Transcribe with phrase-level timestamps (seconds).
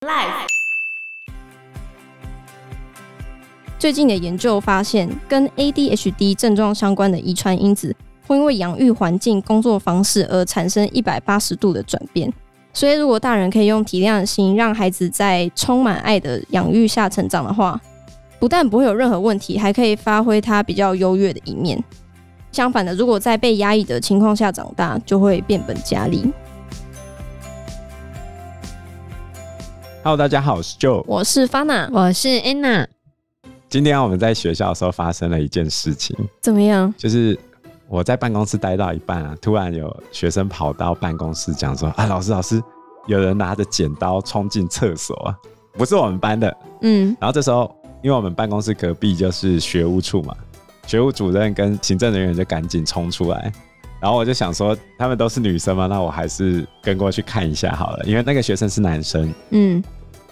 [0.00, 0.46] lie。
[3.78, 7.94] 最近的研究发现，跟 ADHD 症状相关的遗传因子
[8.26, 12.32] 会因为养育环境、工作方式而产生一百八十度的转变。
[12.72, 17.80] 所以，如果大人可以用体谅的心，让孩子在充满爱的养育下成长的话，
[18.38, 21.82] 不但不会有任何问题，还可以发挥他比较优越的一面。
[22.52, 26.30] 相反的，如果在被压抑的情况下长大，就会变本加厉。
[30.04, 32.86] Hello，大家好，我是 Joe，我是 Fana，我是 Anna。
[33.68, 36.94] 今天我们在学校的时候发生了一件事情，怎么样？
[36.96, 37.38] 就是
[37.88, 42.62] 我在办公室待到一半啊，突然有学生跑到办公室讲说：“啊，老师，老师，
[43.06, 45.36] 有人拿着剪刀冲进厕所啊！”
[45.76, 47.14] 不是我们班的，嗯。
[47.20, 50.34] 然后这时候，因为我们办公室隔壁就是学务处嘛。
[50.86, 53.52] 学务主任跟行政人员就赶紧冲出来，
[54.00, 59.32] 然后我就想说，他们都是女生嘛，那我还是跟过去看一下好了，因为那个学生是男生。
[59.50, 59.82] 嗯。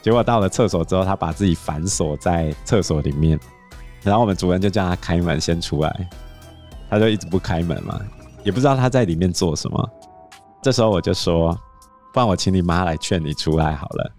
[0.02, 3.36] 结果到了厕所之后，他把自己反锁在厕所里面，
[4.04, 6.08] 然后我们主任就叫他开门先出来，
[6.88, 8.00] 他就一直不开门嘛，
[8.44, 9.90] 也不知道他在里面做什么。
[10.62, 11.52] 这时候我就说，
[12.12, 14.12] 不然我请你妈来劝你出来好了，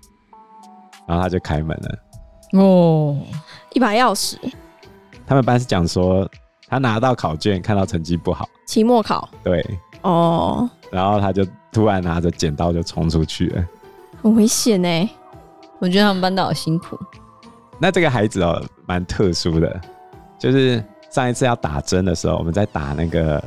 [1.08, 2.59] 然后他就开门了。
[2.59, 3.17] 哦，
[3.71, 4.38] 一把钥匙。
[5.25, 6.30] 他们班是讲说，
[6.67, 9.29] 他拿到考卷，看到成绩不好，期末考。
[9.43, 9.65] 对，
[10.01, 13.65] 哦，然后他就突然拿着剪刀就冲出去了，
[14.21, 15.09] 很危险呢。
[15.79, 16.97] 我觉得他们班导好辛苦。
[17.79, 19.79] 那这个孩子哦，蛮特殊的，
[20.39, 23.41] 就是上一次要打针的时候，我们在打那个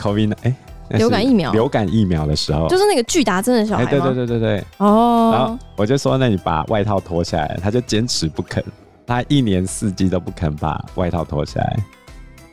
[0.00, 0.56] COVID 哎、
[0.88, 3.90] 欸，流感疫苗，流感疫苗的时候，就是那个拒打针的小孩吗？
[3.90, 4.64] 对对对对对。
[4.78, 5.30] 哦。
[5.32, 8.64] 然后我就说，那你把外套脱下来，他就坚持不肯。
[9.06, 11.76] 他一年四季都不肯把外套脱下来，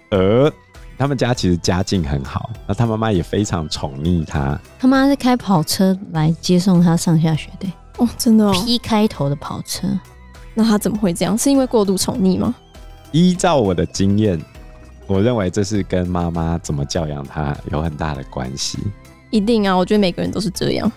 [0.09, 0.51] 而
[0.97, 4.59] 他们家其实家境很好，那他妈妈也非常宠溺他。
[4.77, 9.87] 他妈是开跑车来接送他上下学的哦，真的哦，P 开头的跑车。
[10.53, 11.37] 那他怎么会这样？
[11.37, 12.53] 是因为过度宠溺吗？
[13.11, 14.39] 依照我的经验，
[15.07, 18.77] 我认为这是跟妈妈怎么教养他有很大的关系。
[19.29, 20.91] 一定啊，我觉得每个人都是这样。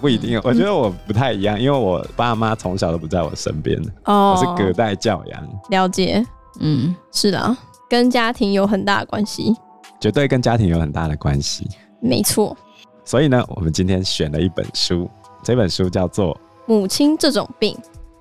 [0.00, 5.48] 不一定，我觉得我不太一样，因为我爸妈从小都不在我身边，哦，我是隔代教养。
[5.70, 6.24] 了解，
[6.60, 7.56] 嗯，是的，
[7.88, 9.54] 跟家庭有很大的关系，
[10.00, 11.66] 绝对跟家庭有很大的关系，
[12.00, 12.56] 没错。
[13.04, 15.08] 所以呢，我们今天选了一本书，
[15.42, 16.34] 这本书叫做
[16.66, 17.74] 《母亲这种病》，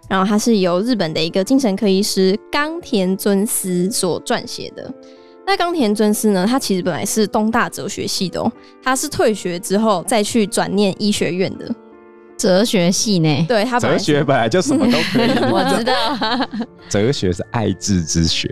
[0.07, 4.89] 然后它是由日本的一个精神科医师冈田尊司所撰写的。
[5.45, 6.45] 那冈田尊司呢？
[6.45, 8.51] 他其实本来是东大哲学系的哦，
[8.83, 11.73] 他是退学之后再去转念医学院的
[12.37, 13.45] 哲学系呢。
[13.47, 16.47] 对，他哲学本来就什么都可以， 我知道。
[16.89, 18.49] 哲学是爱智之学，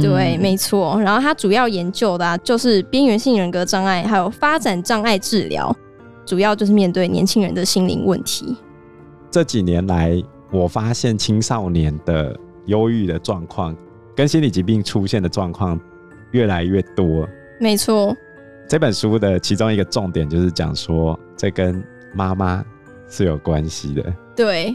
[0.00, 1.00] 对，没错。
[1.00, 5.74] 然后他主要研究的啊，就是边缘性人格障碍，还有发展障碍治疗，
[6.24, 8.56] 主要就是面对年轻人的心灵问题。
[9.30, 13.76] 这几年来，我发现青少年的忧郁的状况
[14.14, 15.78] 跟心理疾病出现的状况。
[16.32, 17.28] 越来越多，
[17.60, 18.16] 没错。
[18.66, 22.64] 这本书的其中一个重点就是讲说，这跟妈妈
[23.06, 24.02] 是有关系的。
[24.34, 24.74] 对，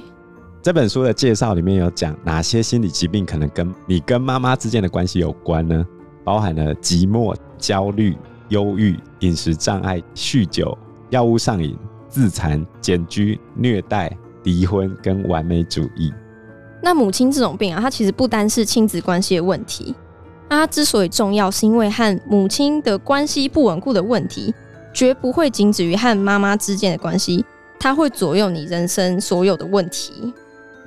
[0.61, 5.85] 这本书的介绍里面有讲哪些心理疾病可能跟你跟妈妈之间的关系有关呢？
[6.25, 8.17] 包含了寂寞、焦虑、
[8.49, 10.77] 忧郁、饮食障碍、酗酒、
[11.09, 11.77] 药物上瘾、
[12.09, 14.11] 自残、茧居、虐待、
[14.43, 16.11] 离婚跟完美主义。
[16.81, 19.95] 那母亲这种病啊，它其实不单是亲子关系的问题。
[20.49, 24.53] 它之所以重要，是因为和母亲的关系不稳固的问题，
[24.93, 27.45] 绝不会仅止于和妈妈之间的关系，
[27.79, 30.33] 它会左右你人生所有的问题。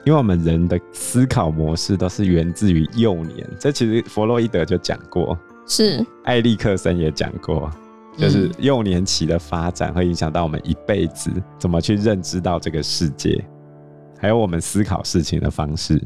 [0.04, 7.70] 因为我们人的思考模式都是源自于幼年，这其实弗洛伊德就讲过，是艾利克森也讲过，
[8.16, 13.44] 就是幼年期的发展会影响到我们一辈子怎么去认知到这个世界，
[14.18, 16.00] 还有我们思考事情的方式。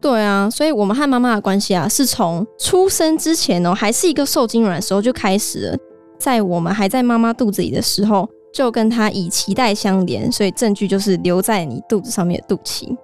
[0.00, 5.76] 对啊，所以我们和妈妈的关系啊，是从出生之前哦，还是一个受精卵的时候就开始了。
[6.18, 12.94] 在我们还在妈妈肚子里的时候，就跟她以脐带相连，所以证据就是留在你肚子上面的肚脐。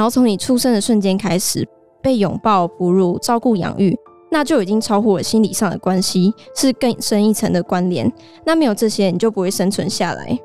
[0.00, 1.68] 然后从你出生的瞬间开始，
[2.02, 3.94] 被拥抱、哺乳、照顾、养育，
[4.30, 8.10] 那就已经超乎了心理上的关系，是更深一层的关联。
[8.46, 10.38] 那没有这些，你就不会生存下来。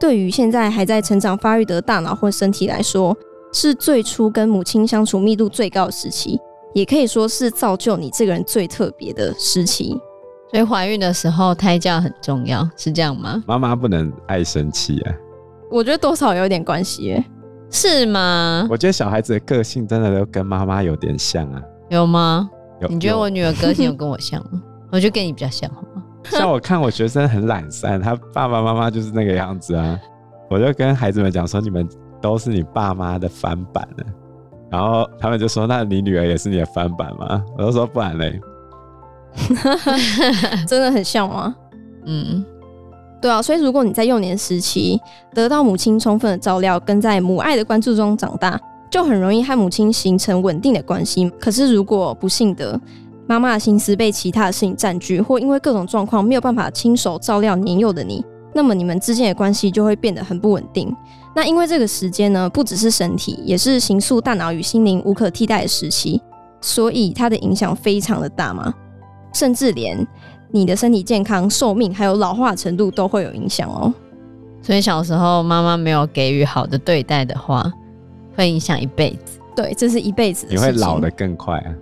[0.00, 3.16] 对于现在还在成长发育的大脑或身体来说，
[3.52, 6.40] 是最初跟母亲相处密度最高的时期，
[6.74, 9.96] 也可以说是造就你这个人最特别的时期。
[10.50, 13.40] 所以怀孕的时候胎教很重要，是这样吗？
[13.46, 15.14] 妈妈不能爱生气啊。
[15.70, 17.24] 我觉得多少有点关系，
[17.70, 18.66] 是吗？
[18.70, 21.62] 我觉得小孩子的个性真的都跟妈妈有点像啊。
[21.90, 22.48] 有吗？
[22.80, 22.88] 有。
[22.88, 24.62] 你觉得我女儿个性有跟我像吗？
[24.92, 26.02] 我觉得跟你比较像，好吗？
[26.30, 29.98] 像我看我学生很懒散，他爸爸妈妈就是那个样子啊。
[30.48, 31.88] 我就跟孩子们讲说，你们
[32.20, 34.04] 都是你爸妈的翻版了。
[34.70, 37.44] 然后他们就说，那你女儿也是你的翻版吗？
[37.56, 38.40] 我就说不然嘞，
[40.66, 41.54] 真的很像吗？
[42.04, 42.44] 嗯，
[43.20, 43.40] 对啊。
[43.40, 45.00] 所以如果你在幼年时期
[45.34, 48.60] 得到母亲充分的照料，跟在母爱的关注中长大，
[48.90, 51.30] 就很容易和母亲形成稳定的关系。
[51.40, 52.80] 可是如果不幸的
[53.26, 58.24] 妈妈的心思被其他的事情占据，或因为各种状况没有办法亲手照料年幼的你，
[58.54, 60.94] 那么你们之间的关系就会变得很不稳定。
[61.34, 66.22] 那因为这个时间呢，不只是身体，也是形塑大脑与心灵无可替代的时期，
[66.62, 68.72] 所以它的影响非常的大嘛，
[69.34, 70.06] 甚至连
[70.50, 73.92] 你的身体健康、寿命还有老化程度都会有影响哦。
[74.62, 77.72] 所以小时候妈妈没有给予好的对待的话，
[78.34, 79.38] 会影响一辈子。
[79.54, 80.68] 对，这是一辈子的事情。
[80.68, 81.74] 你会老得更快啊。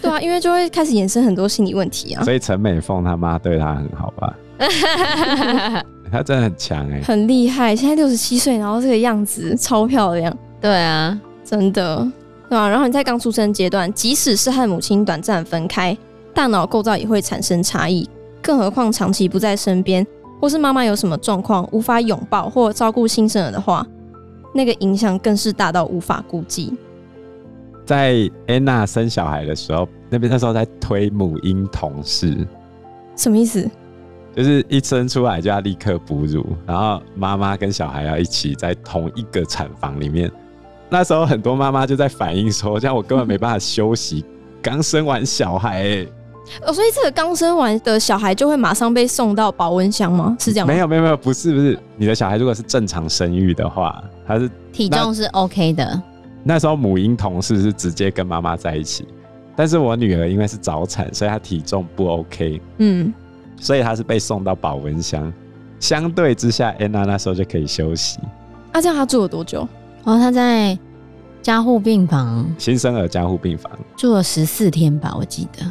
[0.00, 2.22] 对啊，因为就会开始衍生很多心理问题啊。
[2.24, 4.34] 所以陈美凤她妈对她很好吧？
[6.10, 7.76] 她真的很强哎，很厉害。
[7.76, 10.34] 现在六十七岁，然后这个样子超漂亮。
[10.60, 12.06] 对啊，真的，
[12.48, 12.66] 对、啊？
[12.68, 15.96] 然后你在刚出生阶段，即使是和母亲短暂分开，
[16.38, 18.08] 大脑构造也会产生差异。
[18.40, 20.06] 更何况长期不在身边，
[20.40, 23.84] 或是妈妈有什么状况无法拥抱或照顾新生儿的话，
[24.54, 26.72] 那个影响更是大到无法估计。
[27.84, 32.46] 在安娜生小孩的时候，那边那时候在推母婴同事，
[33.16, 33.68] 什么意思？
[34.36, 40.30] 就是一生出来就要立刻哺乳，然后妈妈跟小孩要一起在同一个产房里面。
[40.88, 44.24] 那时候很多妈妈就在反映说，这样我根本没办法休息，
[44.62, 46.08] 刚生完小孩、欸，
[46.66, 50.36] 哦，所以这个刚生完的小孩就会马上被送到保温箱吗？
[50.40, 50.72] 是这样吗？
[50.72, 56.02] 没有没有没有，不是不是，你的小孩如果是正常生育的话，他是体重是 OK 的。
[56.44, 59.06] 那时候母婴同事是直接跟妈妈在一起，
[59.56, 63.12] 但是我女儿因为是早产，所以她体重不 OK，嗯，
[63.60, 65.30] 所以她是被送到保温箱。
[65.80, 68.18] 相对之下，安娜那时候就可以休息。
[68.72, 69.68] 啊，这样她住了多久？
[70.04, 70.78] 哦，她在
[71.42, 75.66] 加护病房，新生儿加护病房住了十四天吧，我记得。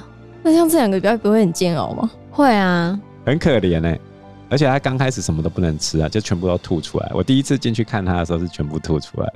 [0.48, 2.10] 那像这两个比较不会很煎熬吗？
[2.32, 4.02] 会啊，很可怜哎、欸，
[4.50, 7.12] 而且他刚开始什么都不能吃啊，就全部都吐出来。
[7.14, 9.30] 我第一次进去看他的时候是全部吐出来。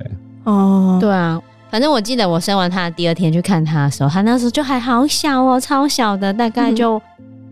[0.44, 1.38] 哦，对啊，
[1.70, 7.00] 反正我记得我生完他的第二天去看他的时候，他那时候就还好小哦，超小的，大概就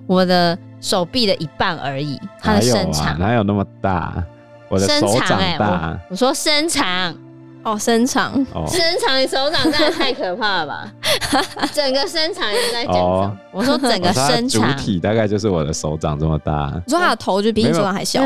[0.07, 2.19] 我的手臂的一半而已。
[2.41, 4.25] 他的身长哪有那么大？
[4.71, 5.99] 我的手掌大。
[6.09, 7.15] 我，我说身长
[7.63, 10.93] 哦，身长哦，身长，你手掌真的太可怕了吧？
[11.73, 13.37] 整个身长也在讲、哦。
[13.53, 16.73] 我说整个身长，主体大概就是我的手掌这么大。
[16.87, 18.23] 你说他的头就比你手掌还小。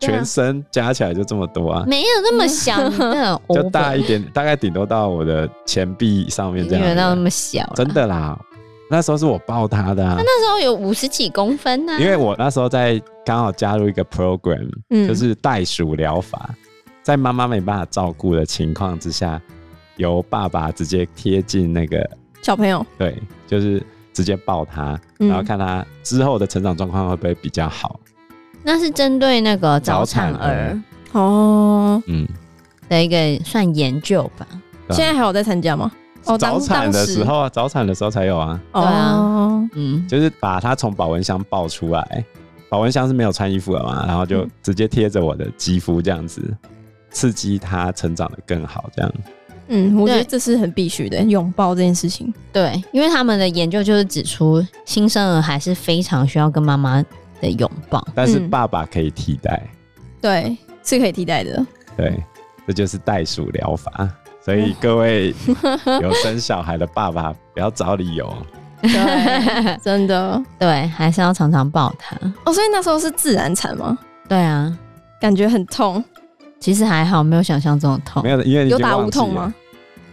[0.00, 1.84] 全身加起来就这么多啊？
[1.84, 2.88] 没有那么小，
[3.48, 6.84] 就大一点，大概顶多到我的前臂上面这样。
[6.84, 8.38] 没有到那么小，真的啦。
[8.88, 10.14] 那时候是我抱他的啊。
[10.16, 11.98] 他那时候有五十几公分呢、啊。
[11.98, 16.48] 因为我那时候在刚好加入一个 program，、嗯、就是袋鼠疗法，
[17.08, 19.40] 在妈妈没办法照顾的情况之下，
[19.96, 22.06] 由爸爸直接贴近那个
[22.42, 23.16] 小朋友，对，
[23.46, 23.82] 就是
[24.12, 27.98] 直接抱他，然后看他之后的成长状况会不会比较好。
[28.62, 30.78] 那是针对那个早产儿。
[31.12, 32.28] 哦，嗯，
[32.90, 34.46] 的一个算研究吧。
[34.90, 35.90] 现在还有在参加吗？
[36.26, 38.60] 哦，早产的时候，早产的时候才有啊。
[38.70, 42.22] 对啊，嗯，就是把他从保温箱抱出来，
[42.68, 46.54] 保温箱是没有穿衣服的嘛，然后就直接贴着我的肌肤这样子，
[47.10, 49.12] 刺激他成长的更好，这样。
[49.68, 52.32] 嗯，我觉得这是很必须的，拥抱这件事情。
[52.52, 57.04] 对，因为他们的研究就是指出，新生儿还是非常需要跟妈妈。
[57.40, 59.62] 的拥抱，但是爸爸可以替代，
[59.96, 61.64] 嗯、对，是可以替代的。
[61.96, 62.20] 对，
[62.66, 64.12] 这就是袋鼠疗法。
[64.40, 65.32] 所以各位
[66.02, 68.36] 有生小孩的爸爸，不要找理由。
[68.82, 72.16] 对， 真的，对，还是要常常抱他。
[72.44, 73.96] 哦，所以那时候是自然产吗？
[74.28, 74.76] 对啊，
[75.20, 76.04] 感觉很痛。
[76.60, 78.22] 其实还好，没有想象中的痛。
[78.22, 79.54] 没有，因为有打无痛吗？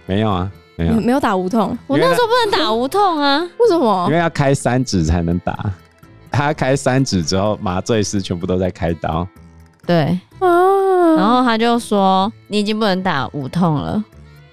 [0.06, 1.78] 没有啊，没有，没有打无痛。
[1.88, 3.40] 我那时候不能打无痛啊？
[3.60, 4.06] 为什么？
[4.08, 5.72] 因为要开三指才能打。
[6.32, 9.28] 他开三指之后，麻醉师全部都在开刀。
[9.88, 14.04] 对，啊，然后他就说：“你已经不能打无痛了。”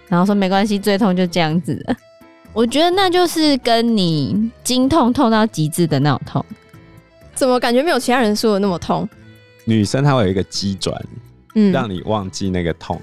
[0.09, 1.97] 然后说：“没关系，最痛就这样子了。
[2.53, 6.45] ”我觉得那就是跟你经痛痛到极致的那种痛。
[7.35, 9.09] 怎么感觉没有其他人说的那么痛？
[9.65, 10.95] 女生她会有一个肌转，
[11.55, 13.01] 嗯，让你忘记那个痛。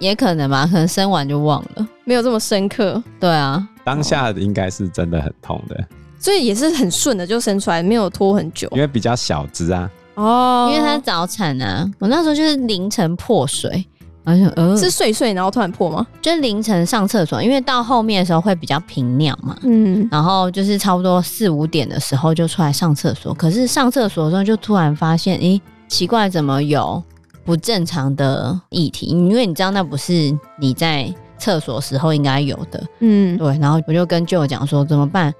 [0.00, 3.02] 也可能吧，可能生完就忘了，没有这么深刻。
[3.20, 5.84] 对啊，当下应该是真的很痛的。
[6.18, 8.68] 所以也是很顺的就生出来，没有拖很久。
[8.72, 9.88] 因为比较小只啊。
[10.14, 11.88] 哦，因为他早产啊。
[11.98, 13.84] 我那时候就是凌晨破水，
[14.24, 16.06] 而且呃，是睡睡然后突然破吗？
[16.20, 19.56] 就凌晨上厕所，因为到后面的时候会比较频尿嘛。
[19.62, 20.06] 嗯。
[20.10, 27.02] 然后就是差不多四五点的时候就出来上厕所，可是上厕所的时候就突然发现，咦，奇怪，怎么有
[27.44, 33.58] 不正常的议题，因为你知道那不是你在厕所时候应该有的，嗯，对。
[33.58, 35.32] 然后我就跟舅讲说怎么办，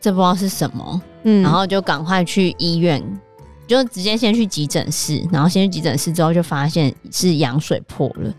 [0.00, 3.02] 这不知道是什么，嗯，然后就赶快去医院，
[3.66, 8.32] 就直接先去急诊室，然后先去急诊室之后就发现是羊水破了，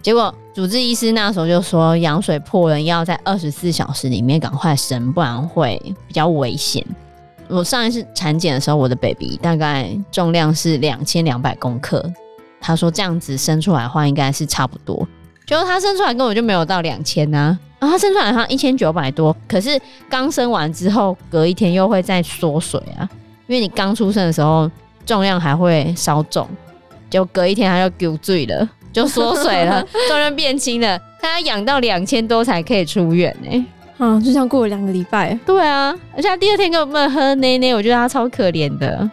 [0.00, 6.84] 结果主治医师那时候就说羊水破了要在二十四小时里面赶快生，不然会比较危险。
[7.48, 12.10] 我上一次产检的时候，我的 baby 大概重量是两千两百公克。
[12.62, 15.06] 他说这样子生出来的话，应该是差不多。
[15.44, 19.36] 结果他生出来根本就没有到两千呐，然后他生出来好像一千九百多。
[19.48, 19.78] 可是
[20.08, 23.06] 刚生完之后，隔一天又会再缩水啊，
[23.48, 24.70] 因为你刚出生的时候
[25.04, 26.48] 重量还会稍重，
[27.10, 30.98] 就隔一天他就丢醉了，就缩水了， 重量变轻了。
[31.20, 33.64] 他要养到两千多才可以出院呢、欸。
[33.98, 35.38] 啊，就像过了两个礼拜。
[35.44, 39.08] 对啊，而且他第二天根本没有喝奶奶，我觉得他超可怜的。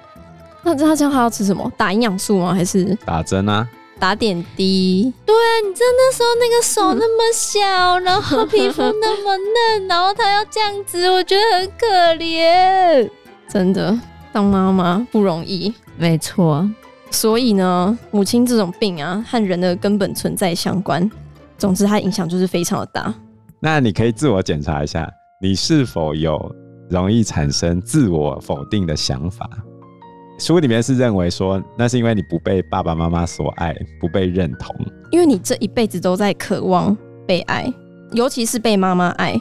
[0.63, 1.71] 那他这样他要吃什么？
[1.77, 2.53] 打营养素吗？
[2.53, 3.67] 还是打针啊？
[3.99, 5.13] 打点滴？
[5.25, 7.59] 对啊，你知道那时候那个手那么小，
[7.99, 9.37] 嗯、然后皮肤那么
[9.77, 13.09] 嫩，然后他要这样子，我觉得很可怜。
[13.49, 13.99] 真的，
[14.31, 15.73] 当妈妈不容易。
[15.97, 16.65] 没错，
[17.11, 21.09] 所以呢，母亲这种病啊，和人的根本存在相关。
[21.57, 23.13] 总之，它影响就是非常的大。
[23.59, 25.09] 那你可以自我检查一下，
[25.41, 26.39] 你是否有
[26.89, 29.49] 容易产生自我否定的想法？
[30.39, 34.73] 书里面是认为说，那是因为你不被爸爸妈妈所爱，不被认同。
[35.11, 36.95] 因为你这一辈子都在渴望
[37.27, 37.71] 被爱，
[38.13, 39.39] 尤其是被妈妈爱。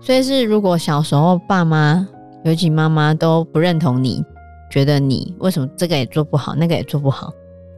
[0.00, 2.06] 所以是如果小时候爸妈，
[2.44, 4.24] 尤其妈妈都不认同你，
[4.70, 7.32] 觉得你为什么这个也做不好，那个也做不好，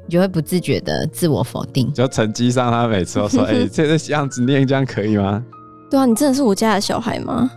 [0.07, 1.93] 你就会不自觉的自我否定。
[1.93, 5.45] 就成绩上，他每次都说：“哎、欸，这个样子念这样可以吗？”
[5.91, 7.51] 对啊，你真的是我家的小孩吗？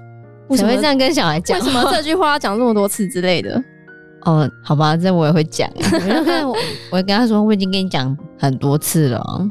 [0.50, 1.58] 为什么会这样跟小孩讲？
[1.58, 3.64] 为什么这句话要讲这么多次之类的？
[4.26, 5.70] 哦，好吧，这我也会讲。
[6.46, 6.56] 我
[6.92, 9.48] 我 会跟他说，我已经跟你讲很多次了。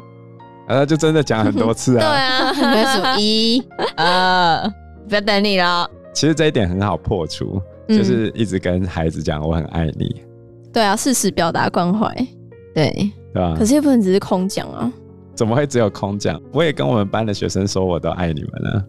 [0.66, 2.00] 啊，就真的讲很多次啊。
[2.52, 3.62] 对啊，数一、
[3.96, 4.72] 二，
[5.08, 5.88] 不要等你了。
[6.12, 10.06] 其实这一点很好破除，就是一直跟孩子讲我很爱你。
[10.24, 12.12] 嗯、对啊，适时表达关怀。
[12.74, 13.54] 对，对吧？
[13.56, 14.92] 可是也不能只是空讲啊。
[15.34, 16.40] 怎么会只有空讲？
[16.52, 18.84] 我也跟我们班的学生说，我都爱你们了。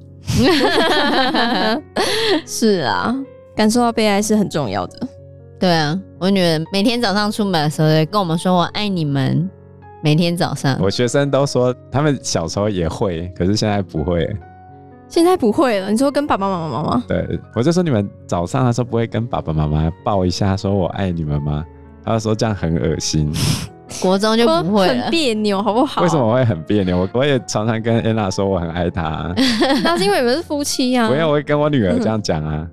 [2.45, 3.15] 是啊，
[3.55, 5.07] 感受到被爱是很重要的。
[5.65, 9.49] 对啊，我女儿每天早上出门的时候，跟我们说“我爱你们”。
[10.03, 14.29] 每天早上，我学生都说他们小时候也会，可是现在不会。
[15.07, 15.89] 现在不会了。
[15.89, 17.03] 你说跟爸爸妈妈吗？
[17.07, 21.65] 对，我就说你们早上的时候不会跟爸爸妈妈抱一下，说我爱你们吗？
[22.03, 23.33] 他就说这样很恶心。
[23.99, 26.03] 国中就不会了， 很别扭，好不好？
[26.03, 26.99] 为什么我会很别扭？
[26.99, 29.33] 我我也常常跟安娜说我很爱她。
[29.83, 31.09] 那是因为你们是夫妻呀啊。
[31.09, 32.67] 我也会跟我女儿这样讲啊。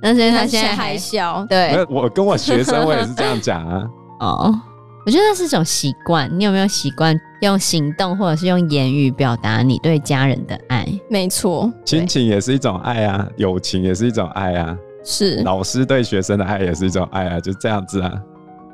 [0.00, 1.84] 但是他现在还小，对。
[1.88, 3.84] 我跟我学生我也是这样讲啊。
[4.20, 4.60] 哦，
[5.04, 6.28] 我觉得那是种习惯。
[6.38, 10.86] 你有没有习惯用行动或者是用言语表达你对家人的爱？
[11.08, 14.76] 没错，亲情也是一种爱啊，友情也是一种爱啊。
[15.04, 15.42] 是。
[15.42, 18.12] 老师对学生的爱也是一种爱啊，就这样子啊。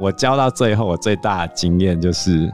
[0.01, 2.53] 我教到最后，我最大的经验就是，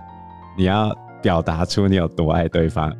[0.57, 2.93] 你要表达出你有多爱对方。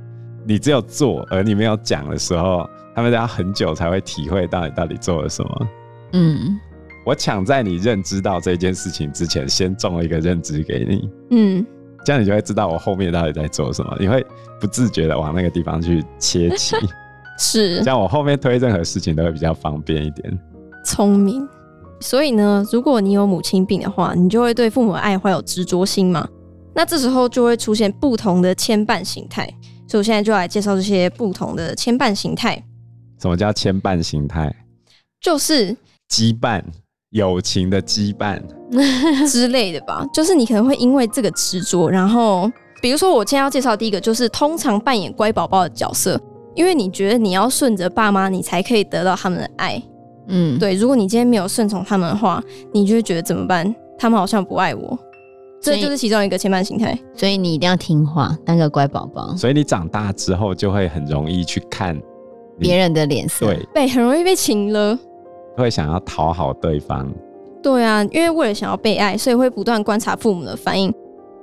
[0.47, 5.69] 你只有做，而你没有讲的时候，他们要很久才会体会到你到底做了什么。
[6.13, 6.59] 嗯，
[7.05, 11.11] 我抢在你认知到这件事情之前，先种了一个认知给你。
[11.31, 11.67] 嗯，
[12.05, 13.97] 这样你就会知道我后面到底在做什么。
[14.01, 14.25] 你会
[14.61, 16.77] 不自觉的往那个地方去切起。
[17.39, 20.39] 是，这样我后面推任何事情都会比较方便一点。
[20.85, 21.49] 聪明。
[22.01, 26.27] 所以呢，如果你有母亲病的话，你就会对父母的爱怀有执着心嘛。
[26.75, 29.47] 那这时候就会出现不同的牵绊形态。
[29.87, 32.63] 所以我现在就来介绍这些不同的牵绊形态。
[33.21, 34.55] 什么叫牵绊形态？
[35.21, 35.77] 就是
[36.09, 36.63] 羁绊，
[37.11, 38.41] 友情的羁绊
[39.29, 40.07] 之类的吧。
[40.15, 42.51] 就是你可能会因为这个执着，然后
[42.81, 46.19] 比如说我今天要介绍第一个，就是通常扮演乖宝宝的角色，
[46.55, 49.83] 因为你觉得你要顺着爸妈，你才可以得到他们的爱。
[50.29, 53.75] 嗯，对，如果你今天没有顺从他们的话，你就会觉得怎么办？
[53.99, 54.99] 他们好像不爱我，
[55.61, 56.99] 这就是其中一个牵绊形态。
[57.15, 59.37] 所以你一定要听话，当个乖宝宝。
[59.37, 62.01] 所以你长大之后就会很容易去看
[62.61, 64.99] 别人的脸色，对，被很容易被情了，
[65.57, 67.11] 会想要讨好对方。
[67.63, 70.93] 对啊，因为为了想要被爱，所以会不断观察父母的反应，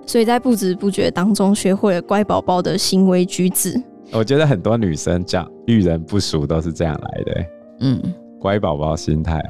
[0.05, 3.81] 所以在不知不觉当中学会了乖宝宝的行为举止。
[4.11, 7.45] 我觉得很多女生讲遇人不淑都是这样来的。
[7.81, 8.01] 嗯。
[8.39, 9.43] 乖宝宝心态，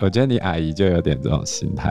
[0.00, 1.88] 我觉得你阿姨就有点这种心态。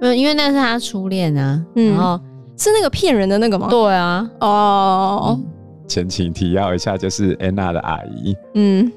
[0.00, 2.18] 嗯，因为那是她初恋啊，嗯、然后
[2.56, 3.66] 是那个骗人的那个吗？
[3.68, 5.44] 对啊，哦、嗯。
[5.88, 8.92] 前情提要一下，就是安娜的阿姨，嗯，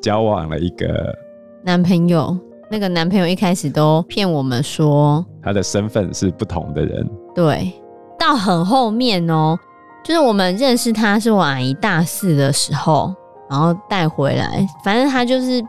[0.00, 1.14] 交往了一个
[1.62, 2.36] 男朋友，
[2.70, 7.72] 那个男朋友一开始都骗我们说他的身份是不同的人，对。
[8.18, 9.58] 到很后面哦，
[10.04, 13.12] 就是我们认识他是我阿姨大四的时候，
[13.50, 15.60] 然后带回来，反正他就是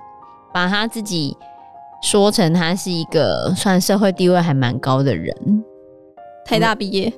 [0.54, 1.36] 把他自己
[2.04, 5.36] 说成他是一个算社会地位还蛮高的人，
[6.46, 7.12] 台大毕业，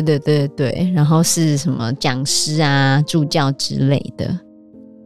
[0.00, 4.26] 对对对，然后是什么讲师啊、助教之类的。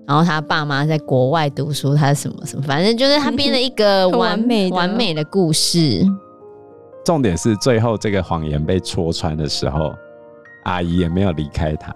[0.07, 6.07] 然后他爸妈在国外读书，他什么什么，反正就是他编了一个 完完美完美的故事。
[7.05, 9.93] 重点是最后这个谎言被戳穿的时候，
[10.65, 11.93] 阿姨也没有离开他，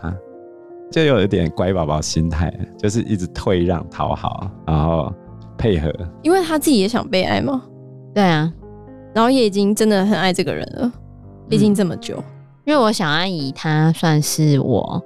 [0.91, 5.13] 就有一点乖宝宝心态，就是一直退让讨好，然后
[5.57, 5.93] 配合。
[6.23, 7.63] 因为他自己也想被爱嘛。
[8.13, 8.53] 对啊，
[9.15, 10.93] 然后也已经真的很爱这个人了，
[11.49, 12.17] 毕竟这么久。
[12.19, 12.40] 嗯，
[12.71, 15.03] 因为我小阿姨她算是我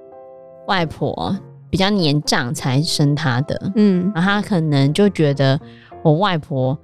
[0.68, 1.34] 外婆。
[1.70, 5.58] 比较年长才生她的，嗯，然后她可能就觉得
[6.04, 6.78] 我外婆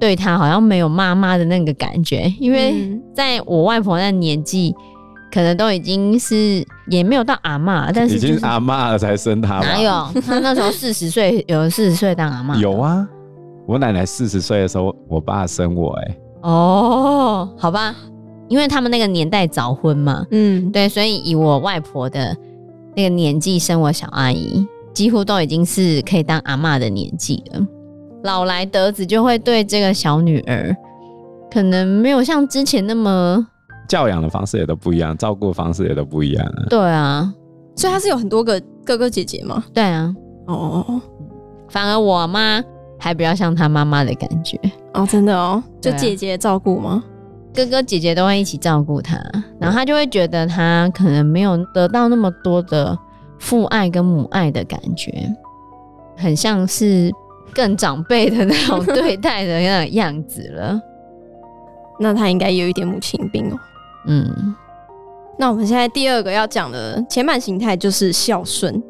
[0.00, 4.74] 对她好像没有妈妈的那个感觉，因为在我外婆那年纪，
[5.30, 10.20] 可能都已经是也没有到阿嬷，但是、就是、已经阿嬷了才生他，哪有？
[10.22, 13.06] 他那时候四十岁，有四十岁当阿嬷，有啊，
[13.66, 17.94] 我奶奶四十岁的时候，我爸生我、欸，哎，哦，好吧，
[18.52, 22.36] 因为他们那个年代早婚嘛，嗯，对，所以以我外婆的。
[22.94, 27.66] 那个年纪生我小阿姨，几乎都已经是可以当阿嬷的年纪了。
[28.22, 30.76] 老来得子就会对这个小女儿，
[31.50, 33.48] 可能没有像之前那么
[33.88, 36.66] 教养的方式也都不一样，照顾方式也都不一样啊。
[36.68, 37.32] 对啊，
[37.74, 39.64] 所以她是有很多个哥哥姐姐嘛？
[39.72, 40.14] 对啊。
[40.48, 41.00] 哦，
[41.70, 42.62] 反而我妈
[42.98, 44.60] 还比较像她妈妈的感觉。
[44.92, 47.02] 哦，真的哦，就姐姐照顾吗？
[47.54, 49.16] 哥哥姐姐都会一起照顾他，
[49.58, 52.98] 然后他就会觉得他可能没有得到那么多的
[53.38, 55.12] 父爱跟母爱的感觉，
[56.16, 57.12] 很像是
[57.54, 60.80] 更长辈的那种对待的那种样子了。
[62.00, 63.58] 那他应该有一点母亲病哦。
[64.06, 64.54] 嗯，
[65.38, 68.82] 那我们现在第二个要讲的前半形态就是孝顺。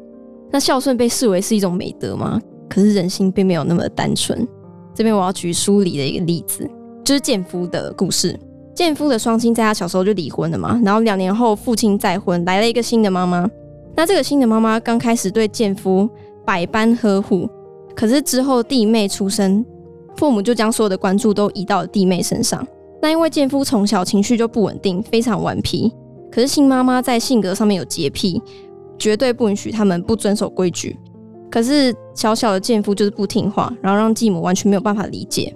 [0.51, 2.41] 那孝顺被视为是一种美德吗？
[2.69, 4.47] 可是人性并没有那么单纯。
[4.95, 6.67] 这边我要举书里的一个例子，
[7.03, 8.39] 就是建夫的故事。
[8.75, 13.49] 健夫的双亲在他小时候就离婚了嘛，然后两年后父亲再婚，来了一个新的妈妈。
[13.95, 16.09] 那这个新的妈妈刚开始对健夫
[16.43, 17.47] 百般呵护，
[17.95, 19.63] 可是之后弟妹出生，
[20.17, 22.65] 父母就将所有的关注都移到了弟妹身上。
[22.99, 25.93] 那因为健夫从小情绪就不稳定，非常顽皮，
[26.31, 28.41] 可是新妈妈在性格上面有洁癖，
[28.97, 30.97] 绝对不允许他们不遵守规矩。
[31.51, 35.55] 可是小小的健夫就是不听话，然后让继母完全没有办法理解。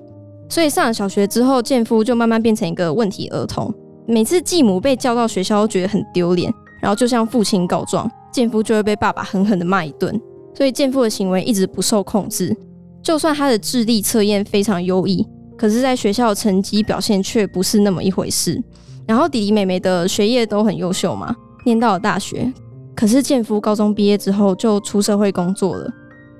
[0.49, 3.73] 所以上了小学之后，健夫就慢慢变成一个问题儿童。
[4.05, 10.19] 每次继母被叫到学校，都觉得很丢脸，然后就向父亲告状，健夫就会被爸爸狠狠的骂一顿。
[10.55, 12.55] 所以健夫的行为一直不受控制。
[13.03, 15.25] 就算他的智力测验非常优异，
[15.57, 18.61] 可是在学校的成绩表现却不是那么一回事。
[19.05, 22.51] 然后弟弟妹妹的学业都很优秀嘛，念到了大学。
[22.95, 25.89] 可是健夫高中毕业之后就出社会工作了，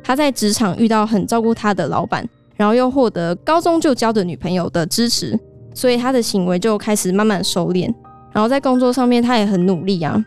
[0.04, 2.28] 他在职场遇到很照顾他的老板。
[2.58, 5.39] 然后又获得高中就交的女朋友的支持，
[5.74, 7.93] 所以他的行为就开始慢慢收敛。
[8.34, 10.24] 然后在工作上面，他也很努力啊，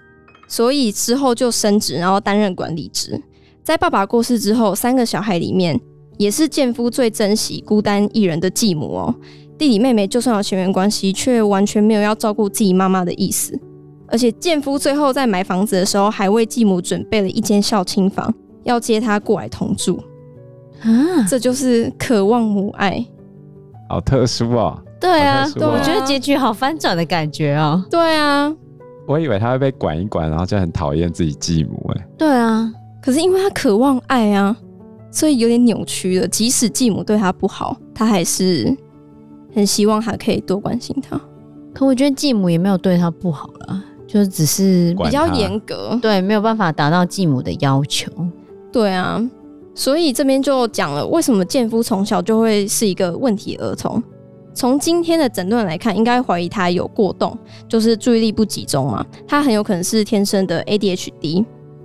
[0.49, 3.21] 所以之后就升职，然后担任管理职。
[3.62, 5.79] 在爸爸过世之后，三个小孩里面，
[6.16, 9.14] 也是健夫最珍惜孤单一人的继母哦。
[9.59, 13.57] 弟弟妹妹就算有血缘关系，却完全没有要照顾自己妈妈的意思。
[14.09, 20.03] 而且健夫最后在买房子的时候，还为继母准备了一间孝亲房，要接她过来同住。
[20.83, 23.05] 啊，这就是渴望母爱，
[23.88, 24.79] 好特殊哦。
[25.01, 27.83] 对啊，哦、对，我觉得结局好翻转的感觉哦。
[27.90, 28.55] 对啊，
[29.09, 31.90] 我以为他会被管一管，然后就很讨厌自己继母。
[31.95, 32.71] 哎，对啊，
[33.03, 34.55] 可是因为他渴望爱啊，
[35.11, 36.29] 所以有点扭曲了。
[36.29, 38.77] 即使继母对他不好，他还是
[39.55, 41.19] 很希望他可以多关心他。
[41.75, 48.11] 可我觉得继母也没有对他不好了，就只是比较严格，对，没有办法达到继母的要求。
[48.71, 49.21] 对啊。
[49.74, 54.02] 所以这边就讲了，为什么健夫从小就会是一个问题儿童？
[54.52, 59.06] 从今天的诊断来看，应该怀疑他有过动，就是注意力不集中嘛。
[59.26, 61.44] 他很有可能是天生的 ADHD。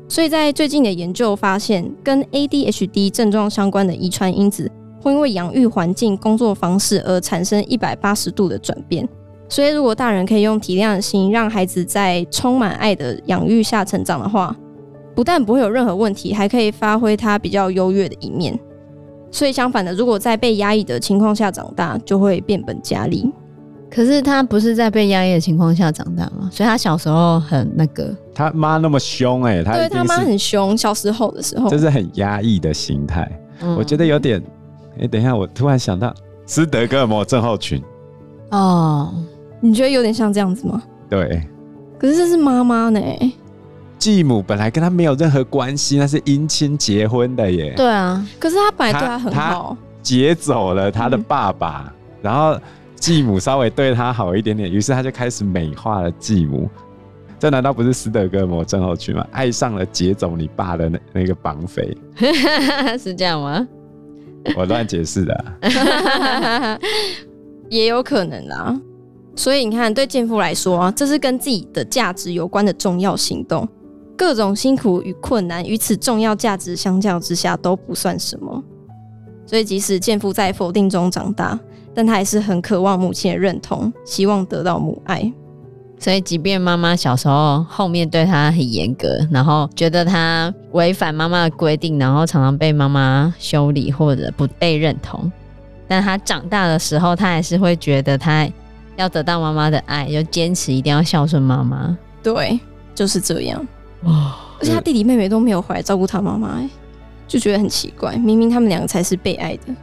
[0.10, 4.70] 所以在最近的研究发现，跟 ADHD 症状相关的遗传因子，
[5.02, 9.08] 会因为养育环境、工作方式而产生一百八十度的转变。
[9.48, 14.56] 所以，如果大人可以用体谅的心，让孩子在充满爱的养育下成长的话，
[15.16, 18.60] 不但不会有任何问题，还可以发挥他比较优越的一面。
[19.32, 23.32] 所以相反的，如果在被压抑的情况下长大，就会变本加厉。
[23.90, 26.50] 可是他不是在被压抑的情况下长大吗？
[26.52, 30.78] 所以他小时候很那个，他妈那么凶哎、欸，他对他妈很凶。
[30.78, 33.30] 小时候的时候，这是很压抑的心态。
[33.62, 34.42] 嗯、我觉得有点，
[34.96, 36.14] 哎、欸，等一下，我突然想到
[36.46, 37.82] 斯德哥尔摩症候群。
[38.52, 39.14] 哦，
[39.62, 40.82] 你觉得有点像这样子吗？
[41.10, 41.42] 对。
[41.98, 43.00] 可是这是妈妈呢？
[44.06, 47.74] 继母本来跟他没有任何关系，那是姻亲结婚的耶。
[47.76, 52.56] 对啊，可是他本来对他很好，劫走了他的爸爸，嗯、然后
[52.94, 56.70] 继母稍微对他好一点点，于是他就开始美化了继母。
[57.40, 59.26] 这难道不是斯德哥尔摩症候群吗？
[59.32, 61.98] 爱上了劫走你爸的那那个绑匪，
[63.02, 63.68] 是这样吗？
[64.56, 66.78] 我乱解释的、啊，
[67.72, 68.80] 也有可能啊。
[69.36, 73.68] 所以你看，对健夫来说、啊，这是跟自己的价值有关的重要行动。
[74.18, 78.64] 各种辛苦与困难，与此重要价值相较之下，都不算什么。
[79.46, 81.60] 所以，即使建夫在否定中长大，
[81.94, 85.32] 但他还是很渴望母亲的认同，希望得到母爱。
[86.00, 95.32] 所以，即便妈妈小时候后面对他很严格，然后觉得他违反妈妈的规定，然后常常被妈妈修理或者不被认同，
[95.88, 98.48] 但他长大的时候，他还是会觉得他
[98.98, 101.98] 要得到妈妈的爱，就坚持一定要孝顺妈妈。
[102.24, 102.60] 对，
[102.94, 103.66] 就是这样。
[104.06, 104.36] 哇！
[104.60, 106.70] 而且他弟弟妹妹都没有回来照顾他妈妈，哎，
[107.28, 108.16] 就觉得很奇怪。
[108.16, 109.76] 明明他们两个才是被爱的。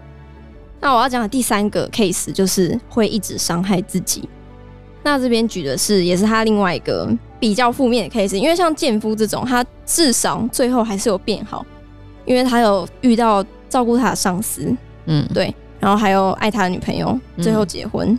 [0.80, 4.28] 那我要讲的第三个 case 就是会一直伤害自己。
[5.04, 7.08] 那这边举的是，也是他另外一个
[7.38, 11.64] 比较负面的 case，因为像贱夫这种，他至少最后还是有变好，
[12.24, 14.74] 因为他有遇到照顾他的上司，
[15.06, 18.08] 嗯，对，然后还有爱他的女朋友，最后结婚。
[18.10, 18.18] 嗯、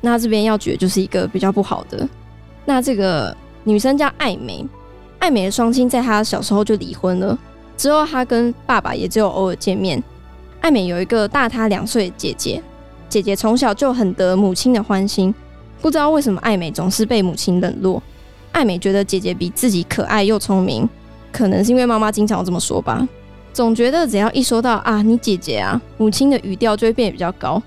[0.00, 2.08] 那这边要举的就是一个比较不好的。
[2.64, 4.66] 那这个女生叫爱美，
[5.22, 7.38] 爱美的双亲在她小时候就离婚了，
[7.76, 10.02] 之后她跟爸爸也只有偶尔见面。
[10.60, 12.60] 爱美有一个大她两岁的姐姐，
[13.08, 15.32] 姐姐从小就很得母亲的欢心。
[15.80, 18.02] 不知道为什么爱美总是被母亲冷落。
[18.50, 20.88] 爱美觉得姐姐比自己可爱又聪明，
[21.30, 23.06] 可能是因为妈妈经常这么说吧。
[23.52, 27.62] 总觉得只要一说到啊你姐姐啊，母亲的语调就会变得比较高，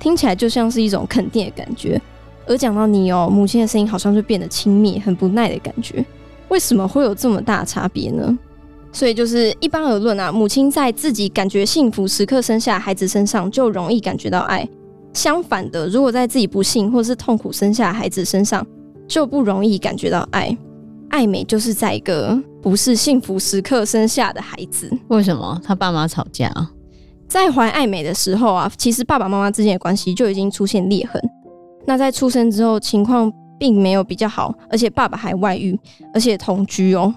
[0.00, 2.00] 听起来就像是一种肯定的感觉。
[2.48, 6.04] 而讲到你哦，母亲的声音好像就变得亲密、很不耐的感觉。
[6.48, 8.38] 为什么会有这么大差别呢？
[8.92, 14.66] 所以就是一般而论啊，母亲在自己感觉幸福时刻生下孩子身上，就容易感觉到爱。
[15.12, 18.66] 相反的，如果在自己不幸或是痛苦生下孩子身上，
[19.06, 20.56] 就不容易感觉到爱。
[21.08, 24.90] 爱美就是在一个不是幸福时刻生下的孩子。
[25.08, 25.60] 为什么？
[25.64, 26.50] 他爸妈吵架？
[27.28, 31.20] 在怀爱美的时候啊，其实爸爸妈妈之间的关系就已经出现裂痕。
[31.86, 35.78] 那在出生之后，情况并没有比较好，而且爸爸还外遇，
[36.12, 37.14] 而且同居哦。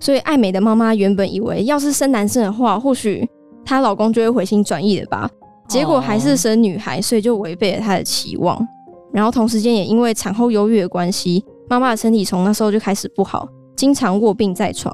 [0.00, 3.26] 所以爱美的妈妈原本以为，要是生男生的话，或许
[3.64, 5.30] 她老公就会回心转意的吧。
[5.66, 8.66] 结果还是生女孩，所以就违背了她的期望。
[9.12, 14.92] 然后同时间也因为产后忧郁的关系，妈妈的身体从那时候就开始不好，经常卧病在床。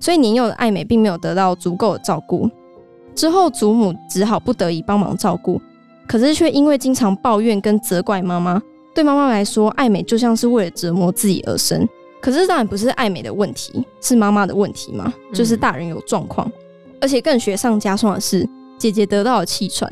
[0.00, 2.48] 所以年幼的爱美并没有得到足够的照顾。
[3.14, 5.60] 之后祖母只好不得已帮忙照顾，
[6.08, 8.60] 可是却因为经常抱怨跟责怪妈妈，
[8.94, 11.88] 对妈妈来说，爱美就像是为了折磨自己而生。
[12.20, 16.50] 可是当然不是爱美的问题，是妈妈的问题嘛，就是大人有状况。
[17.00, 18.48] 而且更雪上加霜的是。
[18.78, 19.86] 姐姐得到了气喘，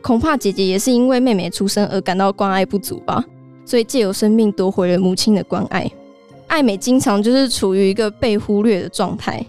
[0.00, 3.22] 恐怕姐姐也是因为妹妹出生而感到关爱不足吧，
[3.66, 5.86] 所以借由生命夺回了母亲的关爱。
[6.46, 9.44] 爱美经常就是处于一个被忽略的状态，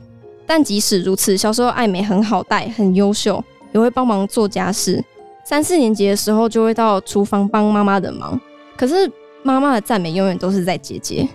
[0.46, 5.02] 但即使如此，小时候爱美很好带，很优秀，也会帮忙做家事。
[5.46, 8.38] 三四年级的时候就会到厨房帮妈妈的忙。
[8.82, 8.96] 可是
[9.44, 11.30] 妈妈的赞美永远都是在姐姐。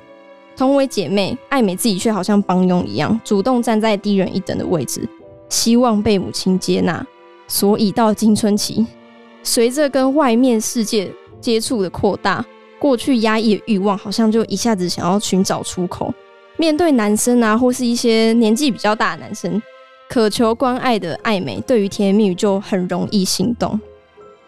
[0.56, 5.09] 同为姐妹，爱美自己却好像帮佣一样，主动站在低人一等的位置，
[5.48, 7.06] 希望被母亲接纳。
[7.46, 8.85] 所以到青春期，
[9.44, 11.09] 随着跟外面世界
[11.40, 12.44] 接触的扩大，
[12.80, 16.12] 过去压抑的欲望好像就一下子想要寻找出口。
[16.56, 19.62] 面对男生啊，或是一些年纪比较大的男生，
[20.09, 23.80] 渴求关爱的爱美，对于甜言蜜语就很容易心动。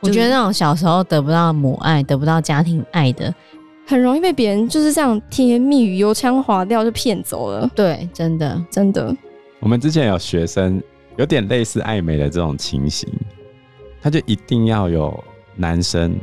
[0.01, 3.35] 我觉得那种小时候得不到母爱、得不到家庭爱的，
[3.87, 7.71] 很容易被别人就是这样甜言蜜语、油腔滑调就骗走了。
[7.75, 9.15] 对，真的，真的。
[9.61, 10.83] 我们之前有学生。
[11.17, 13.13] 有点类似爱美的这种情形，
[14.01, 15.13] 他就一定要有
[15.57, 16.17] 男生，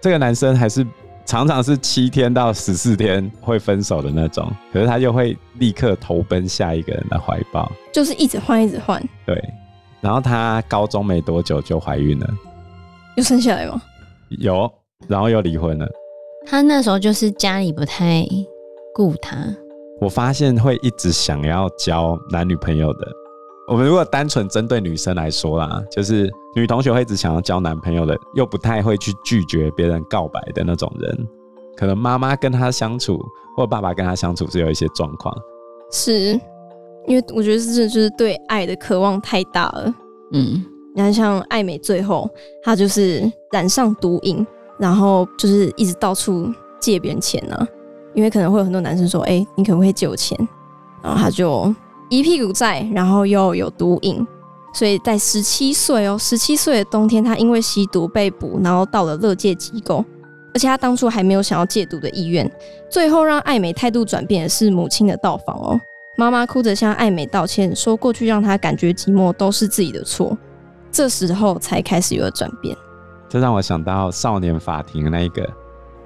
[0.00, 0.84] 这个男生还是
[1.24, 9.00] 常常是七天到十四天会分手的那种，可是他就会立刻投奔下一个人的怀抱，就是一直换，一直换。
[9.24, 9.40] 对，
[10.00, 12.28] 然后他高中没多久就怀孕了，
[13.16, 13.80] 又生下来吗？
[14.40, 14.70] 有，
[15.08, 15.86] 然后又离婚了。
[16.46, 18.24] 他那时候就是家里不太
[18.94, 19.36] 顾他，
[20.00, 23.08] 我发现会一直想要交男女朋友的。
[23.68, 31.26] 我们如果单纯针对女生来说啦，就是女同学会一直想要交男朋友的，又不太会去拒绝别人告白的那种人，
[31.76, 33.20] 可能妈妈跟他相处，
[33.56, 35.34] 或爸爸跟他相处是有一些状况。
[35.90, 36.38] 是，
[37.08, 39.92] 因为我觉得这就是对爱的渴望太大了。
[40.32, 40.64] 嗯，
[40.96, 42.26] 你看像爱美最后，
[42.62, 44.44] 她就是染上毒瘾，
[44.78, 47.68] 然后就是一直到处借别人钱啊。
[48.14, 50.34] 因为可能会有很多男生说：“哎、你可不可以借我钱？”
[51.04, 51.70] 然后他就
[52.08, 54.26] 一屁股债，然后又有毒瘾，
[54.72, 60.02] 所以在十七岁哦，十七岁的冬天，他因为吸毒被捕，然后到了乐戒机构。
[60.54, 62.50] 而且他当初还没有想要戒毒的意愿，
[62.88, 65.78] 最后让艾美态度转变的是母亲的到访哦。
[66.16, 70.38] 妈妈哭着向艾美道歉，说过去让她感觉寂寞都是自己的错，
[70.90, 72.76] 这时候才开始有了转变。
[73.28, 75.48] 这让我想到少年法庭那一个，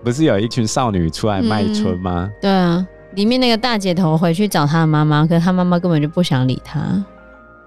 [0.03, 2.29] 不是有一群少女出来卖春吗？
[2.29, 6.81] 嗯，对啊，里面那个大姐头回去找她的妈妈，可是她妈妈根本就不想理她，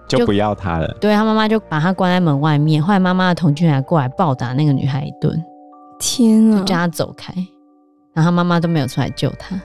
[0.08, 0.88] 就不要她了。
[1.00, 5.42] 对，她妈妈就把她关在门外面，后来妈妈的同居人还过来暴打那个女孩一顿。
[6.00, 6.58] 天啊！
[6.58, 7.32] 就叫她走开，
[8.14, 9.56] 然后他妈妈都没有出来救她，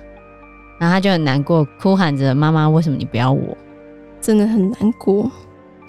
[0.78, 3.56] 然后她就很难过，哭喊着：“妈妈，为什么你不要我？”
[4.20, 5.28] 真的很难过。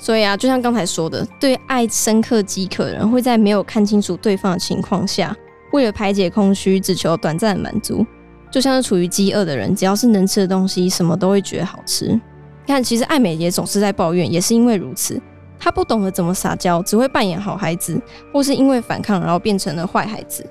[0.01, 5.35] 所以啊，就像刚才说的，对爱深刻饥渴的人，会在没有看清楚对方的情况下，
[5.73, 8.05] 为了排解空虚，只求短暂的满足。
[8.49, 12.07] 就像是处于饥饿的人，只要是能吃的东西，什么都会觉得好吃。
[12.07, 15.21] 你看，其实爱美也总是在抱怨，也是因为如此。
[15.59, 18.01] 她不懂得怎么撒娇，只会扮演好孩子，
[18.33, 20.43] 或是因为反抗然后变成了坏孩子。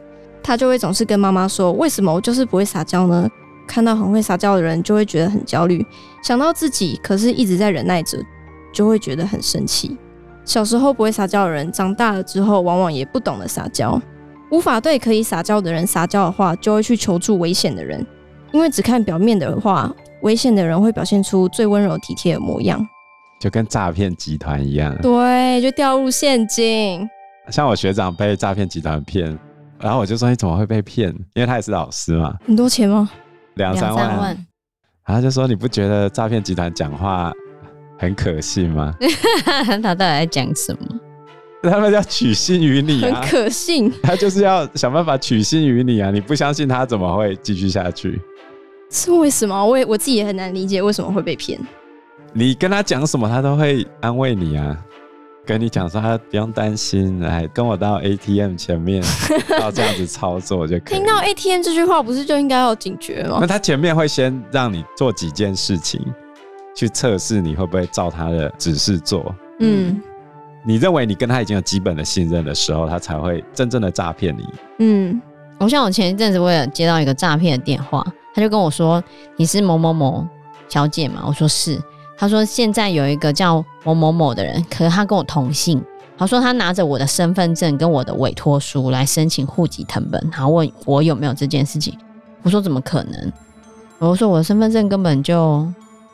[0.43, 3.27] 她就会总是跟妈妈说：“为什么我就是不会撒娇呢？”
[3.67, 5.85] 看到很会撒娇的人，就会觉得很焦虑；
[6.23, 8.19] 想到自己可是一直在忍耐着，
[8.79, 9.99] 就会觉得很生气。
[10.45, 14.01] 小时候不会撒娇的人，长大了之后往往也不懂得撒娇，
[14.53, 18.07] 无法对可以撒娇的人撒娇的话，就会去求助危险的人。
[18.53, 22.81] 因为只看表面的话，危险的人会表现出最温柔体贴的模样。
[23.41, 27.05] 就跟诈骗集团一样，对，就掉入陷阱。
[27.51, 29.37] 像我学长被诈骗集团骗，
[29.81, 31.09] 然后我就说，你怎么会被骗？
[31.35, 32.37] 因为他也是老师嘛。
[32.47, 33.11] 很多钱吗？
[33.55, 33.97] 两三万。
[33.97, 34.47] 两三万。
[35.05, 37.33] 然后就说，你不觉得诈骗集团讲话
[37.99, 38.95] 很可信吗？
[39.45, 41.01] 他到底在讲什么？
[41.63, 43.93] 他们要取信于你啊，很可信。
[44.03, 46.11] 他就是要想办法取信于你啊！
[46.11, 48.21] 你不相信他，怎么会继续下去？
[48.91, 49.67] 是为什么？
[49.67, 51.59] 我也我自己也很难理解为什么会被骗。
[52.33, 54.77] 你跟他讲什么，他都会安慰你啊，
[55.45, 59.03] 跟你讲说他不用担心，来跟我到 ATM 前面，
[59.59, 60.99] 要这样子操作就可以。
[60.99, 63.39] 听到 ATM 这句话，不是就应该要警觉吗？
[63.41, 66.01] 那他前面会先让你做几件事情，
[66.79, 69.35] 去测试你会不会照他的指示做。
[69.59, 70.01] 嗯，
[70.65, 74.47] 你认为你跟他已经有基本的信任的时候，他才会真正的诈骗你。
[74.79, 75.21] 嗯，
[75.59, 79.03] 我像我前一阵子我也接到一个诈骗的电话，他就跟我说，
[79.37, 80.25] 你是某某某
[80.69, 81.25] 小姐吗？
[81.27, 81.77] 我说是。
[82.17, 85.83] 他说：“现在有一个叫某某某的人，可是他跟我同姓。
[86.17, 91.97] 他说他拿着我的身份证跟我的委托书来申请户籍謄本，然后问我有没有这件事情。
[92.43, 93.33] 我说怎么可能？
[93.99, 95.67] 我说我的身份证根本就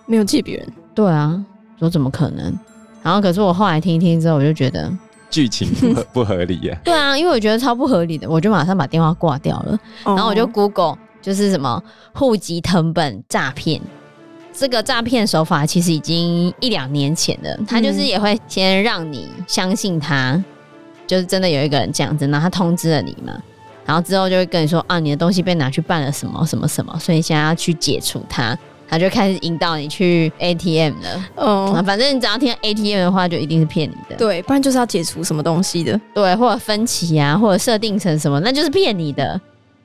[0.06, 0.72] 没有借别人。
[0.94, 1.42] 对啊，
[1.78, 2.56] 说怎么可能？
[3.02, 4.90] 然后可是我后来听一听之后，我就觉得
[5.30, 6.78] 剧情不合不合理耶。
[6.84, 9.78] 对啊，因为我觉得超不合理的，我就马上把电话挂掉了。
[10.04, 13.80] 然后我就 Google 就是什么户籍成本诈骗。”
[14.56, 20.40] 这个诈骗手法其实已经一两年前了，他就是也会先让你相信他，
[21.08, 23.32] 就是真的有一个人这样子，然后他通知了你嘛，
[23.84, 28.56] 然后之后就会跟你说啊，你的东西被拿去办了什么什么什么，所以现在要去解除它，
[28.88, 31.26] 他就开始引导你去 ATM 了。
[31.36, 34.16] 哦，反正你只要听 ATM 的话，就一定是骗你的。
[34.16, 39.40] 对，不然就是要解除什么东西的，对，或者分歧啊，或者设定成什么，那就是骗你的。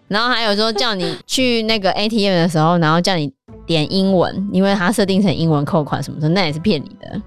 [0.07, 3.31] 然后还有说叫你去那个 ATM 的时候，然后叫你
[3.65, 7.21] 点英文，因为它设定成英文扣款什么的，那也是骗你的。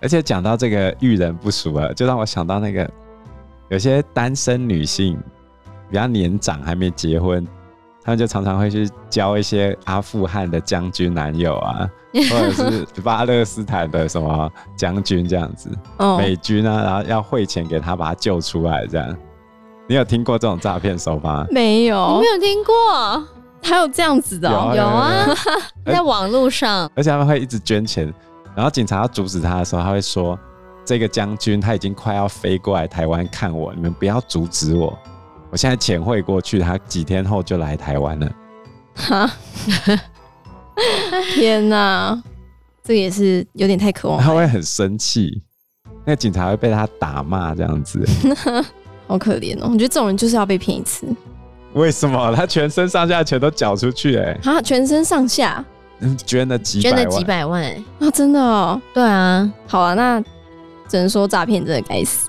[0.00, 2.88] 而且讲到这个遇人不淑啊，就让我想到那个
[3.70, 5.18] 有些单身女性
[5.90, 7.44] 比较年长还没结婚，
[8.06, 11.90] 他们就常常会去交一些阿富汗的将军男友啊，
[12.30, 15.68] 或者是巴勒斯坦的什么将军这样子，
[16.16, 19.16] 美军啊，然后要汇钱给他把他救出来这样。
[19.88, 21.44] 你有听过这种诈骗手法？
[21.50, 23.26] 没有，你没有听过，
[23.60, 24.48] 还有这样子的？
[24.48, 25.26] 有啊，
[25.84, 28.14] 在网络上，而且他们会一直捐钱，
[28.54, 30.38] 然后警察要阻止他的时候，他会说
[30.86, 34.96] ：“这个将军他已经快要飞过来台湾看我，你们不要阻止我，
[35.56, 38.30] 我现在钱汇过去，他几天后就来台湾了。”
[38.94, 39.32] 哈，
[41.32, 42.22] 天哪，
[42.84, 44.20] 这也是有点太渴望。
[44.20, 45.42] 他会很生气，
[46.04, 48.06] 那个警察会被他打骂这样子。
[49.08, 49.70] 好可怜哦！
[49.72, 51.06] 我觉得这种人就是要被骗一次。
[51.72, 52.34] 为什么？
[52.36, 54.38] 他全身上下全都缴出去哎！
[54.44, 55.64] 啊全身上下
[56.26, 57.64] 捐了几捐了几百万
[57.98, 58.10] 啊！
[58.12, 58.78] 真的哦。
[58.92, 59.50] 对啊。
[59.66, 60.20] 好啊，那
[60.86, 62.28] 只能说诈骗真的该死。